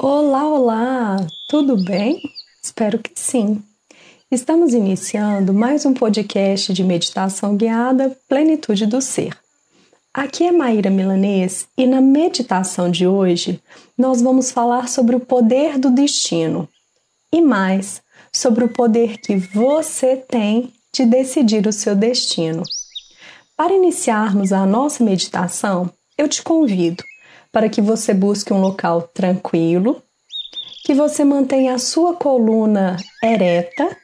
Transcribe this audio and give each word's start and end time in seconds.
Olá, 0.00 0.46
olá! 0.46 1.16
Tudo 1.48 1.76
bem? 1.76 2.22
Espero 2.62 3.00
que 3.00 3.10
sim. 3.16 3.60
Estamos 4.30 4.72
iniciando 4.72 5.52
mais 5.52 5.84
um 5.84 5.92
podcast 5.92 6.72
de 6.72 6.84
meditação 6.84 7.56
guiada 7.56 8.16
Plenitude 8.28 8.86
do 8.86 9.02
Ser. 9.02 9.36
Aqui 10.14 10.44
é 10.44 10.52
Maíra 10.52 10.88
Milanês 10.88 11.66
e 11.76 11.84
na 11.84 12.00
meditação 12.00 12.88
de 12.88 13.08
hoje 13.08 13.60
nós 13.98 14.22
vamos 14.22 14.52
falar 14.52 14.88
sobre 14.88 15.16
o 15.16 15.20
poder 15.20 15.80
do 15.80 15.90
destino 15.90 16.68
e 17.34 17.40
mais 17.40 18.00
sobre 18.32 18.62
o 18.62 18.72
poder 18.72 19.18
que 19.18 19.34
você 19.36 20.14
tem 20.14 20.72
de 20.94 21.04
decidir 21.06 21.66
o 21.66 21.72
seu 21.72 21.96
destino. 21.96 22.62
Para 23.56 23.74
iniciarmos 23.74 24.52
a 24.52 24.64
nossa 24.64 25.02
meditação, 25.02 25.90
eu 26.16 26.28
te 26.28 26.40
convido 26.40 27.02
para 27.52 27.68
que 27.68 27.80
você 27.80 28.12
busque 28.12 28.52
um 28.52 28.60
local 28.60 29.02
tranquilo, 29.02 30.02
que 30.84 30.94
você 30.94 31.24
mantenha 31.24 31.74
a 31.74 31.78
sua 31.78 32.14
coluna 32.14 32.96
ereta 33.22 33.96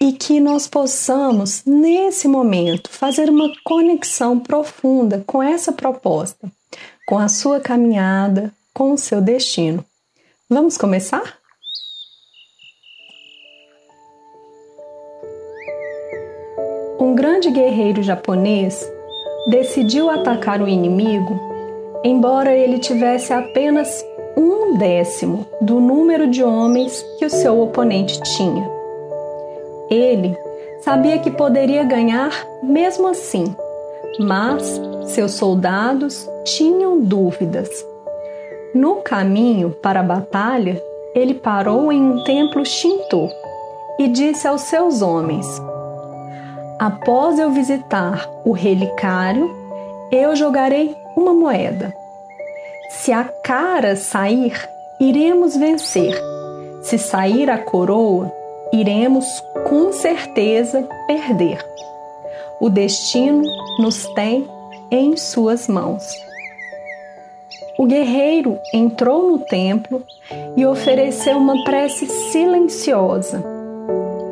e 0.00 0.12
que 0.12 0.40
nós 0.40 0.66
possamos, 0.66 1.64
nesse 1.64 2.28
momento, 2.28 2.90
fazer 2.90 3.30
uma 3.30 3.50
conexão 3.62 4.38
profunda 4.38 5.22
com 5.26 5.42
essa 5.42 5.72
proposta, 5.72 6.50
com 7.06 7.18
a 7.18 7.28
sua 7.28 7.60
caminhada, 7.60 8.52
com 8.72 8.92
o 8.92 8.98
seu 8.98 9.20
destino. 9.20 9.84
Vamos 10.48 10.76
começar? 10.76 11.38
Um 17.00 17.14
grande 17.14 17.50
guerreiro 17.50 18.02
japonês 18.02 18.86
decidiu 19.48 20.10
atacar 20.10 20.60
o 20.62 20.68
inimigo, 20.68 21.53
embora 22.04 22.54
ele 22.54 22.78
tivesse 22.78 23.32
apenas 23.32 24.04
um 24.36 24.76
décimo 24.76 25.46
do 25.60 25.80
número 25.80 26.28
de 26.28 26.44
homens 26.44 27.02
que 27.18 27.24
o 27.24 27.30
seu 27.30 27.58
oponente 27.58 28.20
tinha. 28.36 28.70
Ele 29.90 30.36
sabia 30.82 31.18
que 31.18 31.30
poderia 31.30 31.82
ganhar 31.82 32.30
mesmo 32.62 33.08
assim, 33.08 33.44
mas 34.20 34.80
seus 35.06 35.32
soldados 35.32 36.28
tinham 36.44 37.00
dúvidas. 37.00 37.70
No 38.74 38.96
caminho 38.96 39.70
para 39.70 40.00
a 40.00 40.02
batalha, 40.02 40.82
ele 41.14 41.32
parou 41.32 41.90
em 41.90 42.02
um 42.02 42.24
templo 42.24 42.66
Shinto 42.66 43.28
e 43.98 44.08
disse 44.08 44.46
aos 44.46 44.62
seus 44.62 45.00
homens: 45.00 45.46
Após 46.78 47.38
eu 47.38 47.50
visitar 47.50 48.28
o 48.44 48.50
relicário, 48.50 49.48
eu 50.10 50.34
jogarei 50.34 51.03
uma 51.16 51.32
moeda. 51.32 51.94
Se 52.90 53.12
a 53.12 53.24
cara 53.24 53.96
sair, 53.96 54.52
iremos 55.00 55.56
vencer. 55.56 56.14
Se 56.82 56.98
sair 56.98 57.50
a 57.50 57.58
coroa, 57.58 58.32
iremos 58.72 59.26
com 59.66 59.92
certeza 59.92 60.86
perder. 61.06 61.64
O 62.60 62.68
destino 62.68 63.42
nos 63.78 64.06
tem 64.14 64.48
em 64.90 65.16
suas 65.16 65.66
mãos. 65.68 66.04
O 67.78 67.86
guerreiro 67.86 68.58
entrou 68.72 69.28
no 69.30 69.38
templo 69.40 70.02
e 70.56 70.64
ofereceu 70.64 71.36
uma 71.36 71.64
prece 71.64 72.06
silenciosa. 72.06 73.42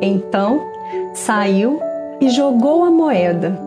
Então 0.01 0.61
saiu 1.13 1.79
e 2.21 2.29
jogou 2.29 2.83
a 2.83 2.91
moeda. 2.91 3.59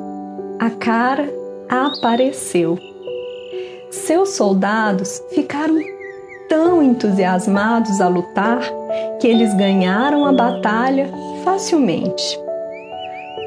A 0.58 0.70
cara 0.70 1.28
apareceu. 1.68 2.78
Seus 4.04 4.30
soldados 4.30 5.22
ficaram 5.30 5.78
tão 6.48 6.82
entusiasmados 6.82 8.00
a 8.00 8.08
lutar 8.08 8.60
que 9.20 9.26
eles 9.26 9.54
ganharam 9.54 10.26
a 10.26 10.32
batalha 10.32 11.10
facilmente. 11.44 12.38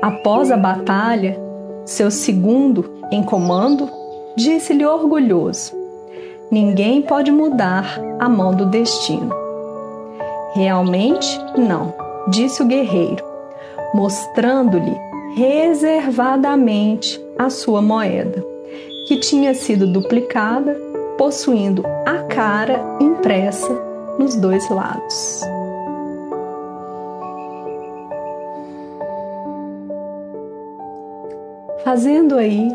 Após 0.01 0.51
a 0.51 0.57
batalha, 0.57 1.39
seu 1.85 2.09
segundo 2.09 2.89
em 3.11 3.23
comando 3.23 3.89
disse-lhe 4.35 4.85
orgulhoso: 4.85 5.73
Ninguém 6.51 7.01
pode 7.01 7.31
mudar 7.31 7.99
a 8.19 8.27
mão 8.27 8.53
do 8.53 8.65
destino. 8.65 9.33
Realmente 10.53 11.39
não, 11.57 11.93
disse 12.29 12.61
o 12.61 12.65
guerreiro 12.65 13.29
mostrando-lhe 13.93 14.95
reservadamente 15.35 17.19
a 17.37 17.49
sua 17.49 17.81
moeda, 17.81 18.43
que 19.05 19.17
tinha 19.17 19.53
sido 19.53 19.87
duplicada, 19.87 20.75
possuindo 21.17 21.83
a 22.05 22.23
cara 22.23 22.79
impressa 22.99 23.69
nos 24.17 24.35
dois 24.35 24.69
lados. 24.69 25.41
Fazendo 31.83 32.37
aí 32.37 32.69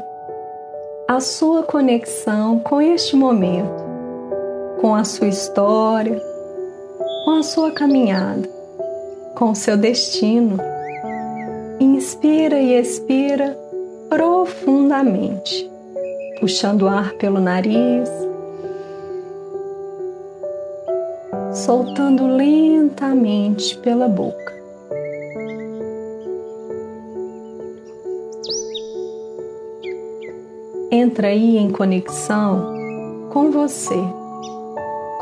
a 1.06 1.20
sua 1.20 1.62
conexão 1.62 2.58
com 2.58 2.80
este 2.80 3.14
momento, 3.14 3.84
com 4.80 4.94
a 4.94 5.04
sua 5.04 5.28
história, 5.28 6.20
com 7.24 7.38
a 7.38 7.42
sua 7.42 7.70
caminhada, 7.70 8.48
com 9.34 9.50
o 9.50 9.54
seu 9.54 9.76
destino 9.76 10.58
Inspira 11.80 12.60
e 12.60 12.72
expira 12.72 13.58
profundamente, 14.08 15.68
puxando 16.44 16.82
o 16.82 16.88
ar 16.88 17.14
pelo 17.14 17.40
nariz, 17.40 18.06
soltando 21.54 22.26
lentamente 22.26 23.78
pela 23.78 24.06
boca. 24.08 24.52
Entra 30.90 31.28
aí 31.28 31.56
em 31.56 31.70
conexão 31.70 33.30
com 33.32 33.50
você, 33.50 33.96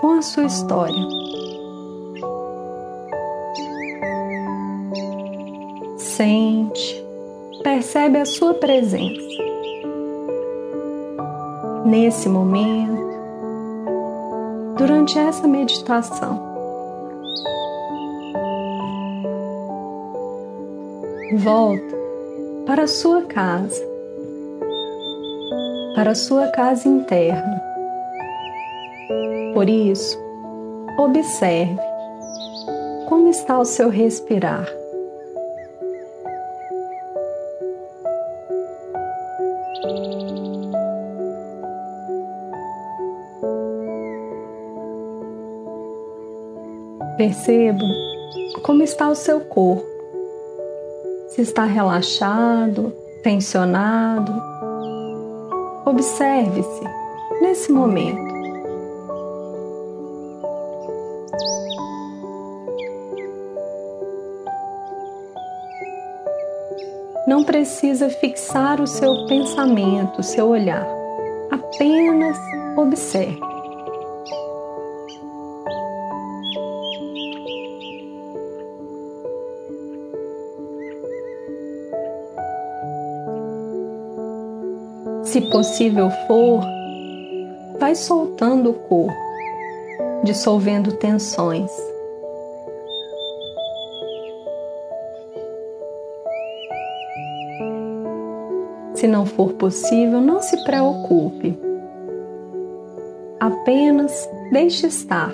com 0.00 0.18
a 0.18 0.22
sua 0.22 0.46
história. 0.46 1.22
sente, 5.98 7.04
percebe 7.62 8.18
a 8.18 8.24
sua 8.24 8.54
presença. 8.54 9.41
Nesse 11.92 12.26
momento, 12.26 13.06
durante 14.78 15.18
essa 15.18 15.46
meditação, 15.46 16.40
volta 21.36 21.94
para 22.64 22.84
a 22.84 22.86
sua 22.86 23.20
casa, 23.24 23.86
para 25.94 26.12
a 26.12 26.14
sua 26.14 26.46
casa 26.46 26.88
interna. 26.88 27.62
Por 29.52 29.68
isso, 29.68 30.18
observe 30.96 31.76
como 33.06 33.28
está 33.28 33.58
o 33.58 33.66
seu 33.66 33.90
respirar. 33.90 34.66
Perceba 47.32 47.86
como 48.62 48.82
está 48.82 49.08
o 49.08 49.14
seu 49.14 49.40
corpo. 49.40 49.86
Se 51.28 51.40
está 51.40 51.64
relaxado, 51.64 52.92
tensionado. 53.22 54.30
Observe-se 55.86 56.84
nesse 57.40 57.72
momento. 57.72 58.20
Não 67.26 67.44
precisa 67.44 68.10
fixar 68.10 68.78
o 68.78 68.86
seu 68.86 69.26
pensamento, 69.26 70.20
o 70.20 70.22
seu 70.22 70.48
olhar. 70.48 70.86
Apenas 71.50 72.36
observe. 72.76 73.51
Se 85.32 85.40
possível 85.40 86.10
for, 86.26 86.62
vai 87.80 87.94
soltando 87.94 88.68
o 88.68 88.74
corpo, 88.74 89.14
dissolvendo 90.22 90.92
tensões. 90.98 91.70
Se 98.94 99.08
não 99.08 99.24
for 99.24 99.54
possível, 99.54 100.20
não 100.20 100.42
se 100.42 100.62
preocupe. 100.64 101.58
Apenas 103.40 104.28
deixe 104.52 104.86
estar. 104.86 105.32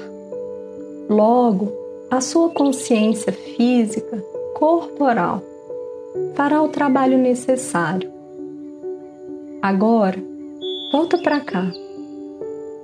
Logo, 1.08 1.72
a 2.08 2.20
sua 2.20 2.50
consciência 2.50 3.32
física, 3.32 4.22
corporal, 4.54 5.42
fará 6.36 6.62
o 6.62 6.68
trabalho 6.68 7.18
necessário. 7.18 8.07
Agora, 9.60 10.16
volta 10.92 11.18
para 11.18 11.40
cá. 11.40 11.70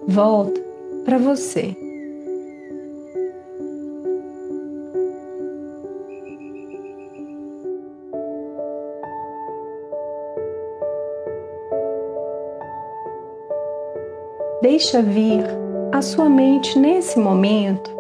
Volta 0.09 0.61
para 1.05 1.19
você. 1.19 1.77
Deixa 14.61 15.03
vir 15.03 15.45
à 15.93 16.03
sua 16.03 16.29
mente 16.29 16.79
nesse 16.79 17.19
momento 17.19 17.95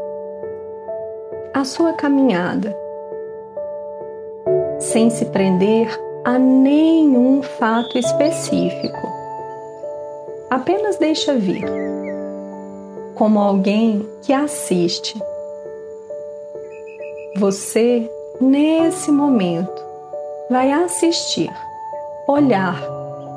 a 1.54 1.62
sua 1.62 1.92
caminhada, 1.92 2.76
sem 4.80 5.08
se 5.08 5.26
prender 5.26 5.88
a 6.24 6.38
nenhum 6.38 7.42
fato 7.42 7.98
específico. 7.98 9.12
Apenas 10.50 10.96
deixa 10.96 11.34
vir, 11.34 11.64
como 13.14 13.38
alguém 13.38 14.08
que 14.22 14.32
assiste. 14.32 15.20
Você, 17.36 18.10
nesse 18.40 19.10
momento, 19.10 19.84
vai 20.48 20.72
assistir, 20.72 21.50
olhar 22.26 22.80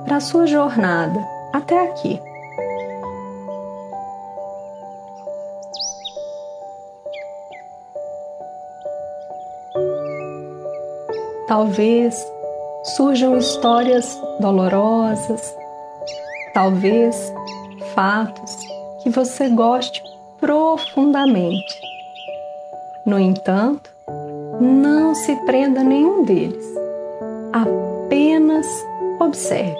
para 0.05 0.17
a 0.17 0.21
sua 0.21 0.47
jornada 0.47 1.19
até 1.53 1.89
aqui. 1.89 2.21
Talvez 11.47 12.36
surjam 12.95 13.37
histórias 13.37 14.19
dolorosas, 14.39 15.55
talvez 16.53 17.33
fatos 17.93 18.55
que 19.03 19.09
você 19.09 19.49
goste 19.49 20.01
profundamente. 20.39 21.81
No 23.05 23.19
entanto, 23.19 23.89
não 24.59 25.13
se 25.15 25.35
prenda 25.45 25.81
a 25.81 25.83
nenhum 25.83 26.23
deles, 26.23 26.65
apenas 27.53 28.67
observe. 29.19 29.75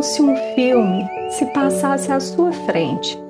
Como 0.00 0.02
se 0.02 0.22
um 0.22 0.34
filme 0.54 1.06
se 1.28 1.44
passasse 1.52 2.10
à 2.10 2.18
sua 2.18 2.50
frente. 2.52 3.22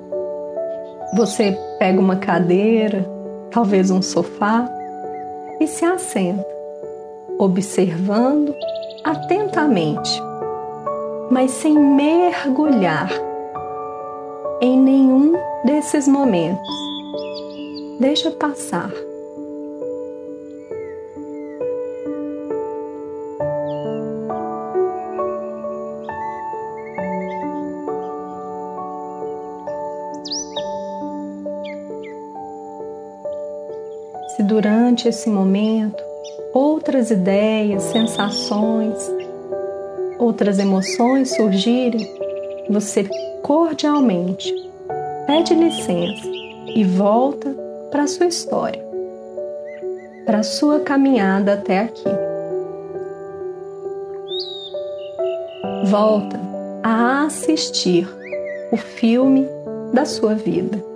Você 1.13 1.51
pega 1.77 1.99
uma 1.99 2.15
cadeira, 2.15 3.05
talvez 3.51 3.91
um 3.91 4.01
sofá, 4.01 4.69
e 5.59 5.67
se 5.67 5.83
assenta, 5.83 6.47
observando 7.37 8.55
atentamente, 9.03 10.09
mas 11.29 11.51
sem 11.51 11.77
mergulhar 11.77 13.11
em 14.61 14.79
nenhum 14.79 15.33
desses 15.65 16.07
momentos. 16.07 16.69
Deixa 17.99 18.31
passar. 18.31 18.91
Durante 34.91 35.07
esse 35.07 35.29
momento 35.29 36.03
outras 36.53 37.11
ideias, 37.11 37.83
sensações, 37.83 38.97
outras 40.19 40.59
emoções 40.59 41.33
surgirem, 41.33 42.05
você 42.69 43.09
cordialmente 43.41 44.53
pede 45.25 45.53
licença 45.53 46.27
e 46.75 46.83
volta 46.83 47.55
para 47.89 48.03
a 48.03 48.07
sua 48.07 48.25
história, 48.25 48.83
para 50.25 50.39
a 50.39 50.43
sua 50.43 50.81
caminhada 50.81 51.53
até 51.53 51.79
aqui. 51.79 52.09
Volta 55.85 56.37
a 56.83 57.23
assistir 57.27 58.09
o 58.73 58.77
filme 58.77 59.47
da 59.93 60.03
sua 60.03 60.35
vida. 60.35 60.90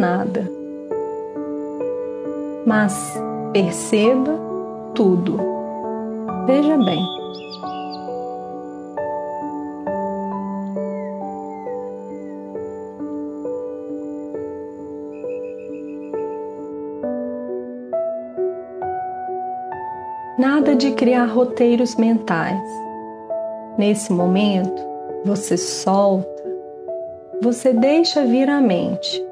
Nada, 0.00 0.50
mas 2.66 3.14
perceba 3.52 4.32
tudo. 4.94 5.38
Veja 6.46 6.76
bem. 6.78 7.04
Nada 20.38 20.74
de 20.74 20.92
criar 20.92 21.26
roteiros 21.26 21.94
mentais. 21.96 22.58
Nesse 23.76 24.10
momento, 24.10 24.82
você 25.24 25.56
solta 25.58 26.40
você 27.42 27.72
deixa 27.72 28.22
vir 28.26 28.50
à 28.50 28.60
mente 28.60 29.29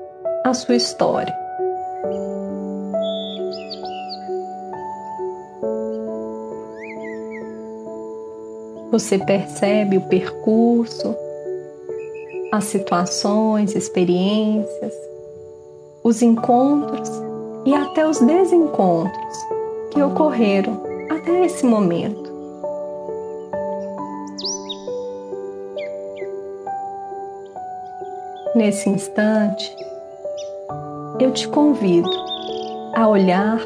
a 0.49 0.55
sua 0.55 0.77
história. 0.77 1.35
Você 8.91 9.19
percebe 9.19 9.99
o 9.99 10.09
percurso, 10.09 11.15
as 12.51 12.65
situações, 12.65 13.75
experiências, 13.75 14.95
os 16.03 16.23
encontros 16.23 17.11
e 17.67 17.75
até 17.75 18.09
os 18.09 18.19
desencontros 18.19 19.37
que 19.91 20.03
ocorreram 20.03 20.83
até 21.11 21.45
esse 21.45 21.67
momento. 21.67 22.29
Nesse 28.55 28.89
instante, 28.89 29.77
eu 31.21 31.33
te 31.33 31.49
convido 31.49 32.09
a 32.95 33.09
olhar 33.09 33.61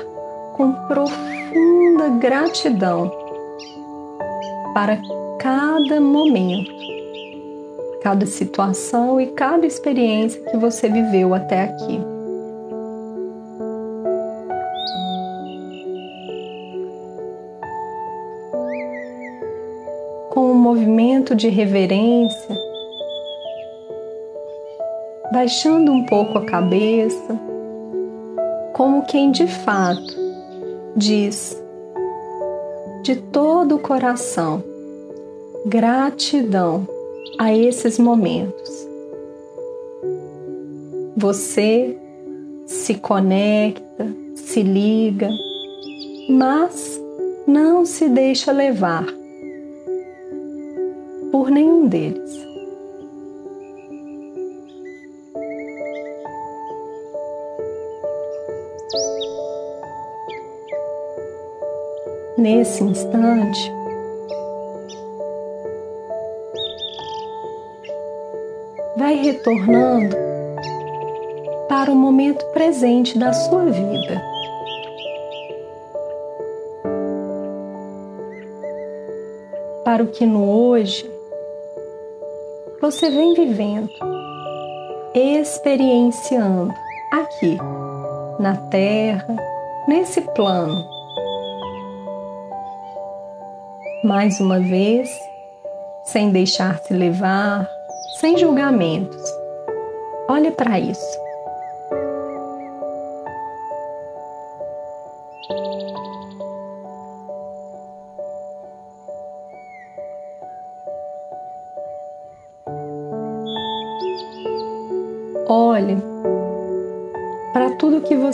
com 0.54 0.72
profunda 0.86 2.08
gratidão 2.18 3.10
para 4.72 4.98
cada 5.38 6.00
momento, 6.00 6.72
cada 8.02 8.24
situação 8.24 9.20
e 9.20 9.26
cada 9.28 9.66
experiência 9.66 10.40
que 10.50 10.56
você 10.56 10.88
viveu 10.88 11.34
até 11.34 11.64
aqui. 11.64 12.00
Com 20.30 20.52
um 20.52 20.54
movimento 20.54 21.34
de 21.34 21.48
reverência, 21.48 22.56
baixando 25.32 25.90
um 25.90 26.04
pouco 26.04 26.36
a 26.36 26.44
cabeça, 26.44 27.40
como 28.74 29.06
quem 29.06 29.32
de 29.32 29.46
fato 29.46 30.14
diz 30.94 31.58
de 33.02 33.16
todo 33.16 33.76
o 33.76 33.78
coração 33.78 34.62
gratidão 35.64 36.86
a 37.38 37.56
esses 37.56 37.98
momentos. 37.98 38.86
Você 41.16 41.96
se 42.66 42.96
conecta, 42.96 44.06
se 44.34 44.62
liga, 44.62 45.30
mas 46.28 47.00
não 47.46 47.86
se 47.86 48.06
deixa 48.06 48.52
levar 48.52 49.06
por 51.30 51.50
nenhum 51.50 51.86
deles. 51.86 52.51
Nesse 62.36 62.82
instante, 62.82 63.72
vai 68.96 69.14
retornando 69.14 70.16
para 71.68 71.90
o 71.90 71.96
momento 71.96 72.44
presente 72.52 73.18
da 73.18 73.32
sua 73.32 73.64
vida. 73.64 74.22
Para 79.84 80.02
o 80.02 80.08
que 80.08 80.24
no 80.26 80.48
hoje 80.48 81.10
você 82.80 83.10
vem 83.10 83.34
vivendo, 83.34 83.88
experienciando 85.14 86.72
aqui 87.12 87.58
na 88.38 88.56
Terra, 88.56 89.36
nesse 89.86 90.20
plano. 90.20 90.84
Mais 94.04 94.40
uma 94.40 94.58
vez, 94.58 95.08
sem 96.04 96.30
deixar 96.30 96.78
se 96.80 96.92
levar, 96.92 97.68
sem 98.20 98.36
julgamentos. 98.36 99.22
Olhe 100.28 100.50
para 100.50 100.78
isso. 100.78 101.21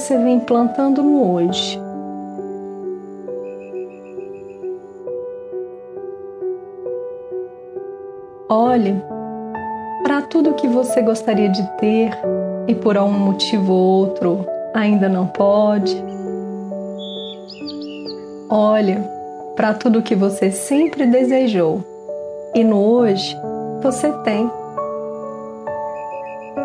Você 0.09 0.17
vem 0.17 0.41
plantando 0.41 1.03
no 1.03 1.35
hoje. 1.35 1.79
Olhe 8.49 9.03
para 10.03 10.23
tudo 10.23 10.55
que 10.55 10.67
você 10.67 11.03
gostaria 11.03 11.50
de 11.50 11.62
ter 11.77 12.11
e 12.67 12.75
por 12.75 12.97
algum 12.97 13.19
motivo 13.19 13.71
ou 13.71 13.99
outro 13.99 14.47
ainda 14.73 15.11
não 15.11 15.27
pode. 15.27 15.95
Olhe 18.49 18.97
para 19.55 19.75
tudo 19.75 20.00
que 20.00 20.15
você 20.15 20.50
sempre 20.50 21.05
desejou 21.05 21.85
e 22.55 22.65
no 22.65 22.83
hoje 22.83 23.37
você 23.83 24.11
tem. 24.25 24.50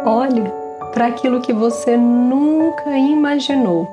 Olhe 0.05 0.62
para 0.93 1.07
aquilo 1.07 1.41
que 1.41 1.51
você 1.51 1.97
nunca 1.97 2.95
imaginou 2.97 3.87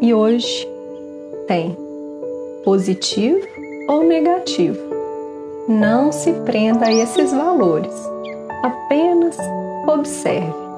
e 0.00 0.14
hoje 0.14 0.66
tem, 1.46 1.76
positivo 2.64 3.46
ou 3.88 4.02
negativo. 4.02 4.78
Não 5.68 6.10
se 6.10 6.32
prenda 6.44 6.86
a 6.86 6.92
esses 6.92 7.30
valores, 7.32 7.94
apenas 8.62 9.36
observe. 9.86 10.68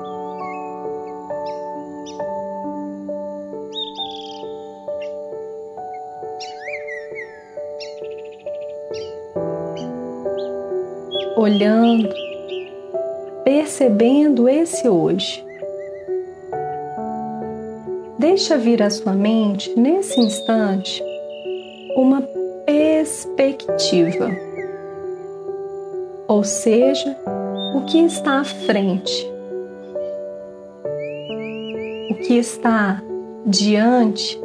Olhando 11.37 12.30
percebendo 13.51 14.49
esse 14.49 14.89
hoje. 14.89 15.45
Deixa 18.17 18.57
vir 18.57 18.81
à 18.81 18.89
sua 18.89 19.13
mente, 19.13 19.77
nesse 19.77 20.21
instante, 20.21 21.03
uma 21.97 22.23
perspectiva, 22.65 24.31
ou 26.29 26.45
seja, 26.45 27.17
o 27.75 27.81
que 27.87 27.99
está 27.99 28.39
à 28.39 28.45
frente, 28.45 29.29
o 32.13 32.15
que 32.23 32.35
está 32.35 33.03
diante 33.45 34.41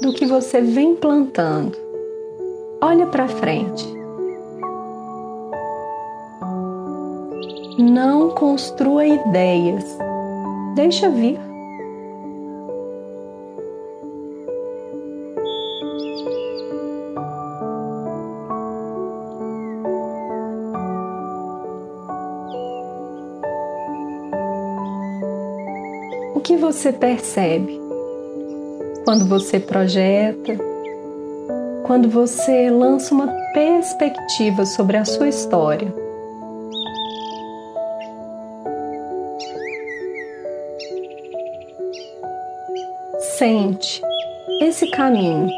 do 0.00 0.14
que 0.14 0.24
você 0.24 0.62
vem 0.62 0.96
plantando. 0.96 1.76
Olha 2.80 3.06
para 3.08 3.28
frente. 3.28 4.01
Não 7.92 8.30
construa 8.30 9.04
ideias. 9.04 9.84
Deixa 10.74 11.10
vir. 11.10 11.38
O 26.34 26.40
que 26.40 26.56
você 26.56 26.94
percebe 26.94 27.78
quando 29.04 29.26
você 29.28 29.60
projeta, 29.60 30.58
quando 31.84 32.08
você 32.08 32.70
lança 32.70 33.14
uma 33.14 33.28
perspectiva 33.52 34.64
sobre 34.64 34.96
a 34.96 35.04
sua 35.04 35.28
história? 35.28 36.01
Sente 43.42 44.00
esse 44.60 44.86
caminho, 44.92 45.48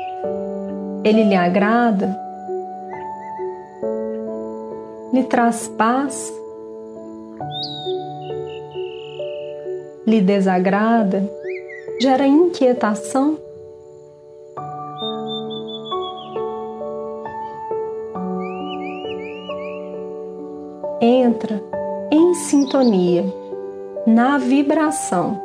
ele 1.04 1.22
lhe 1.22 1.34
agrada? 1.34 2.18
Lhe 5.12 5.22
traz 5.24 5.68
paz? 5.68 6.32
Lhe 10.06 10.22
desagrada? 10.22 11.30
Gera 12.00 12.26
inquietação? 12.26 13.36
Entra 21.02 21.62
em 22.10 22.32
sintonia 22.32 23.26
na 24.06 24.38
vibração 24.38 25.43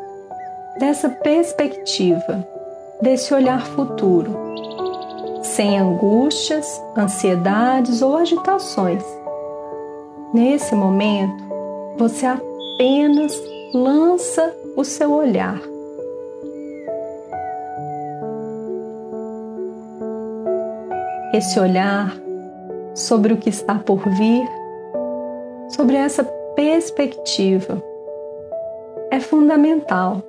dessa 0.80 1.10
perspectiva, 1.10 2.48
desse 3.02 3.34
olhar 3.34 3.68
futuro, 3.68 4.34
sem 5.44 5.78
angústias, 5.78 6.82
ansiedades 6.98 8.02
ou 8.02 8.16
agitações. 8.16 9.04
Nesse 10.34 10.74
momento, 10.74 11.44
você 11.98 12.26
apenas 12.26 13.38
lança 13.74 14.56
o 14.78 14.86
seu 14.86 15.12
olhar. 15.12 15.60
Esse 21.34 21.60
olhar 21.60 22.16
sobre 22.96 23.34
o 23.34 23.38
que 23.38 23.50
está 23.50 23.76
por 23.76 24.00
vir, 24.10 24.48
sobre 25.70 25.98
essa 25.98 26.24
perspectiva, 26.56 27.84
é 29.12 29.20
fundamental 29.20 30.24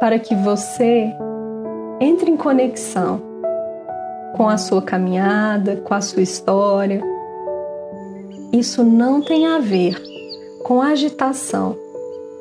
para 0.00 0.18
que 0.18 0.34
você 0.34 1.12
entre 2.00 2.30
em 2.30 2.36
conexão 2.36 3.20
com 4.34 4.48
a 4.48 4.58
sua 4.58 4.82
caminhada, 4.82 5.76
com 5.76 5.94
a 5.94 6.00
sua 6.00 6.22
história. 6.22 7.02
Isso 8.52 8.82
não 8.82 9.22
tem 9.22 9.46
a 9.46 9.58
ver 9.58 10.00
com 10.64 10.82
agitação, 10.82 11.76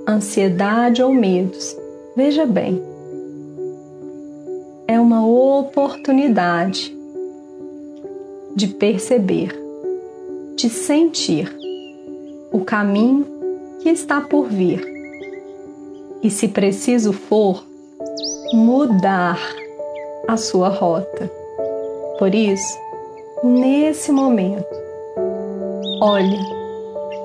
ansiedade 0.07 1.03
ou 1.03 1.13
medos. 1.13 1.77
Veja 2.15 2.45
bem, 2.45 2.81
é 4.87 4.99
uma 4.99 5.25
oportunidade 5.25 6.95
de 8.55 8.67
perceber, 8.67 9.55
de 10.55 10.69
sentir 10.69 11.55
o 12.51 12.61
caminho 12.61 13.25
que 13.81 13.89
está 13.89 14.21
por 14.21 14.47
vir 14.47 14.92
e, 16.23 16.31
se 16.31 16.47
preciso 16.47 17.11
for, 17.11 17.63
mudar 18.53 19.37
a 20.27 20.37
sua 20.37 20.69
rota. 20.69 21.29
Por 22.17 22.33
isso, 22.33 22.79
nesse 23.43 24.11
momento, 24.11 24.65
olhe 26.01 26.39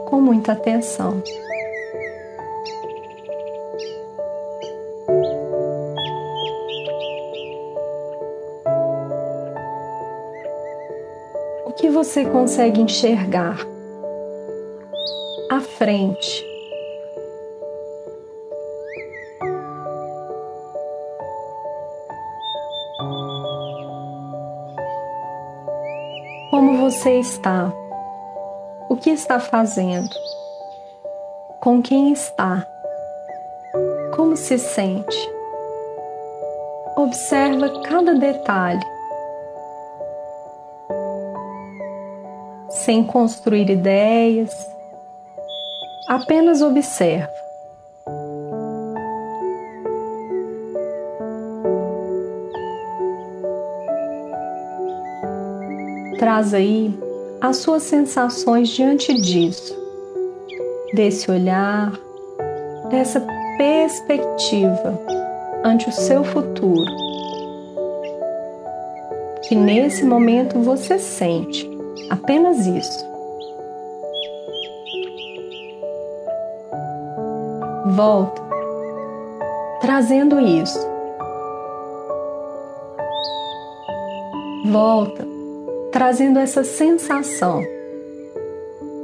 com 0.07 0.21
muita 0.21 0.53
atenção. 0.53 1.23
O 11.67 11.73
que 11.73 11.89
você 11.89 12.25
consegue 12.25 12.81
enxergar 12.81 13.59
à 15.51 15.61
frente 15.61 16.48
você 26.91 27.21
está? 27.21 27.71
O 28.89 28.97
que 28.97 29.11
está 29.11 29.39
fazendo? 29.39 30.09
Com 31.61 31.83
quem 31.83 32.15
está? 32.15 32.67
Como 34.17 34.35
se 34.39 34.59
sente? 34.59 35.31
Observa 36.97 37.83
cada 37.83 38.15
detalhe. 38.15 38.81
Sem 42.71 43.05
construir 43.05 43.69
ideias, 43.69 44.51
apenas 46.09 46.63
observa. 46.63 47.48
Traz 56.39 56.55
aí 56.55 56.97
as 57.41 57.57
suas 57.57 57.83
sensações 57.83 58.69
diante 58.69 59.13
disso, 59.13 59.77
desse 60.95 61.29
olhar, 61.29 61.93
dessa 62.89 63.21
perspectiva 63.57 64.97
ante 65.65 65.89
o 65.89 65.93
seu 65.93 66.23
futuro, 66.23 66.89
que 69.49 69.57
nesse 69.57 70.05
momento 70.05 70.61
você 70.61 70.97
sente 70.97 71.69
apenas 72.09 72.69
isso. 72.69 73.05
Volta, 77.97 78.41
trazendo 79.81 80.39
isso. 80.39 80.79
Volta, 84.67 85.38
trazendo 85.91 86.39
essa 86.39 86.63
sensação. 86.65 87.63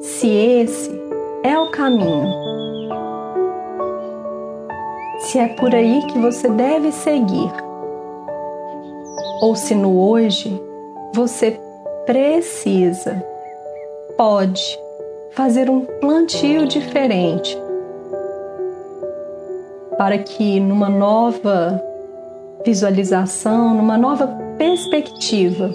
Se 0.00 0.28
esse 0.28 0.90
é 1.42 1.58
o 1.58 1.70
caminho, 1.70 2.28
se 5.20 5.38
é 5.38 5.48
por 5.48 5.74
aí 5.74 6.02
que 6.06 6.18
você 6.18 6.48
deve 6.48 6.92
seguir, 6.92 7.52
ou 9.40 9.56
se 9.56 9.74
no 9.74 9.98
hoje 9.98 10.60
você 11.14 11.58
precisa, 12.06 13.24
pode 14.16 14.78
fazer 15.32 15.68
um 15.70 15.80
plantio 15.80 16.66
diferente 16.66 17.58
para 19.96 20.18
que 20.18 20.60
numa 20.60 20.88
nova 20.88 21.82
visualização, 22.64 23.74
numa 23.74 23.96
nova 23.96 24.26
perspectiva, 24.56 25.70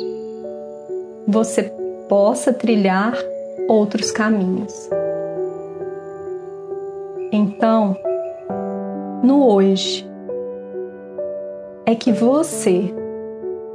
você 1.29 1.71
possa 2.07 2.51
trilhar 2.51 3.13
outros 3.67 4.09
caminhos. 4.09 4.89
Então, 7.31 7.95
no 9.23 9.47
hoje, 9.47 10.09
é 11.85 11.93
que 11.93 12.11
você 12.11 12.91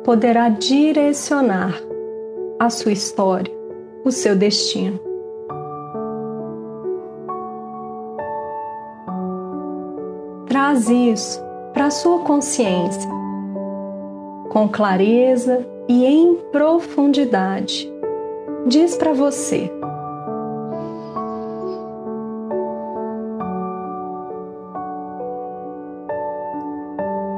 poderá 0.02 0.48
direcionar 0.48 1.80
a 2.58 2.68
sua 2.70 2.90
história, 2.90 3.54
o 4.04 4.10
seu 4.10 4.34
destino. 4.34 4.98
Traz 10.48 10.88
isso 10.88 11.40
para 11.72 11.90
sua 11.90 12.18
consciência 12.20 13.08
com 14.50 14.68
clareza 14.68 15.73
e 15.88 16.04
em 16.04 16.36
profundidade. 16.50 17.92
Diz 18.66 18.96
para 18.96 19.12
você: 19.12 19.70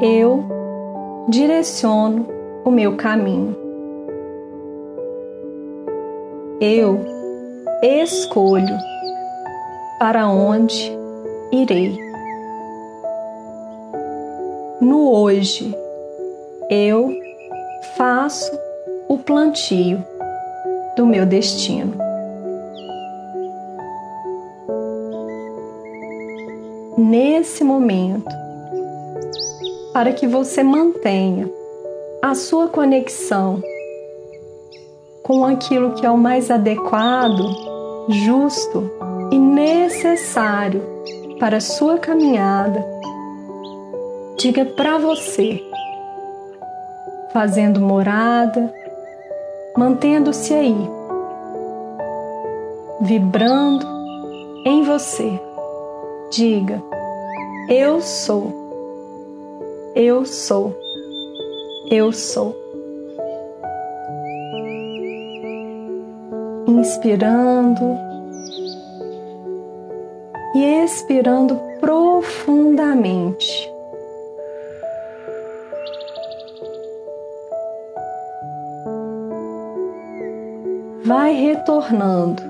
Eu 0.00 0.44
direciono 1.28 2.26
o 2.64 2.70
meu 2.70 2.96
caminho. 2.96 3.56
Eu 6.60 7.00
escolho 7.82 8.76
para 9.98 10.28
onde 10.28 10.96
irei. 11.52 11.98
No 14.80 15.12
hoje, 15.12 15.74
eu 16.70 17.25
faço 17.96 18.50
o 19.08 19.18
plantio 19.18 20.04
do 20.96 21.06
meu 21.06 21.26
destino. 21.26 21.94
Nesse 26.96 27.62
momento, 27.62 28.34
para 29.92 30.12
que 30.12 30.26
você 30.26 30.62
mantenha 30.62 31.50
a 32.22 32.34
sua 32.34 32.68
conexão 32.68 33.62
com 35.22 35.44
aquilo 35.44 35.92
que 35.94 36.06
é 36.06 36.10
o 36.10 36.16
mais 36.16 36.50
adequado, 36.50 37.42
justo 38.08 38.90
e 39.30 39.38
necessário 39.38 40.82
para 41.38 41.58
a 41.58 41.60
sua 41.60 41.98
caminhada, 41.98 42.84
diga 44.36 44.64
para 44.64 44.98
você 44.98 45.62
fazendo 47.36 47.82
morada, 47.82 48.72
mantendo-se 49.76 50.54
aí, 50.54 50.88
vibrando 53.02 53.86
em 54.64 54.82
você. 54.82 55.38
Diga: 56.30 56.82
Eu 57.68 58.00
sou, 58.00 58.54
eu 59.94 60.24
sou, 60.24 60.74
eu 61.90 62.10
sou. 62.10 62.56
Inspirando 66.66 67.98
e 70.54 70.64
expirando 70.84 71.60
profundamente. 71.80 73.65
Retornando, 81.86 82.42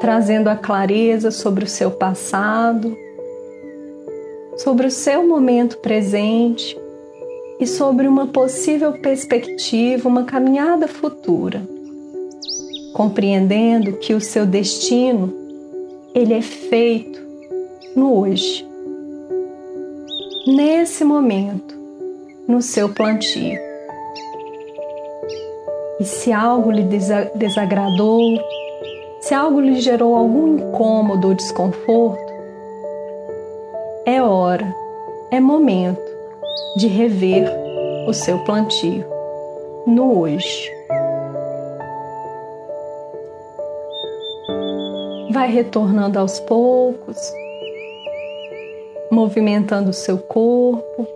trazendo 0.00 0.48
a 0.48 0.56
clareza 0.56 1.30
sobre 1.30 1.64
o 1.64 1.68
seu 1.68 1.90
passado, 1.90 2.96
sobre 4.56 4.86
o 4.86 4.90
seu 4.90 5.26
momento 5.26 5.78
presente 5.78 6.78
e 7.58 7.66
sobre 7.66 8.06
uma 8.06 8.28
possível 8.28 8.92
perspectiva, 8.92 10.08
uma 10.08 10.24
caminhada 10.24 10.86
futura, 10.86 11.62
compreendendo 12.92 13.94
que 13.94 14.14
o 14.14 14.20
seu 14.20 14.46
destino 14.46 15.34
ele 16.14 16.34
é 16.34 16.42
feito 16.42 17.20
no 17.94 18.20
hoje, 18.20 18.66
nesse 20.46 21.04
momento, 21.04 21.74
no 22.46 22.62
seu 22.62 22.88
plantio. 22.88 23.67
E 26.00 26.04
se 26.04 26.32
algo 26.32 26.70
lhe 26.70 26.84
desagradou, 27.34 28.20
se 29.20 29.34
algo 29.34 29.60
lhe 29.60 29.80
gerou 29.80 30.14
algum 30.14 30.56
incômodo 30.56 31.28
ou 31.28 31.34
desconforto, 31.34 32.32
é 34.06 34.22
hora, 34.22 34.72
é 35.28 35.40
momento 35.40 36.00
de 36.76 36.86
rever 36.86 37.50
o 38.06 38.14
seu 38.14 38.38
plantio 38.44 39.04
no 39.88 40.20
hoje. 40.20 40.70
Vai 45.32 45.50
retornando 45.50 46.16
aos 46.16 46.38
poucos, 46.38 47.18
movimentando 49.10 49.90
o 49.90 49.94
seu 49.94 50.16
corpo 50.16 51.06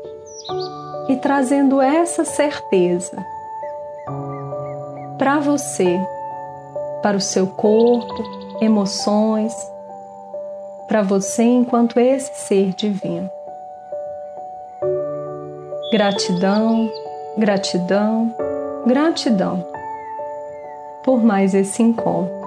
e 1.08 1.16
trazendo 1.16 1.80
essa 1.80 2.24
certeza 2.24 3.16
para 5.32 5.40
você, 5.40 5.98
para 7.02 7.16
o 7.16 7.20
seu 7.20 7.46
corpo, 7.46 8.22
emoções, 8.60 9.54
para 10.86 11.00
você 11.00 11.42
enquanto 11.42 11.98
esse 11.98 12.34
ser 12.34 12.74
divino. 12.74 13.30
Gratidão, 15.90 16.86
gratidão, 17.38 18.34
gratidão 18.86 19.66
por 21.02 21.24
mais 21.24 21.54
esse 21.54 21.82
encontro. 21.82 22.41